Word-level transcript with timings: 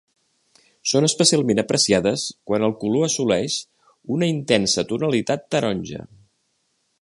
Són 0.91 1.05
especialment 1.07 1.61
apreciades 1.63 2.23
quan 2.51 2.65
el 2.69 2.73
color 2.85 3.05
assoleix 3.09 3.59
una 4.17 4.31
intensa 4.37 4.87
tonalitat 4.95 5.47
taronja. 5.57 6.03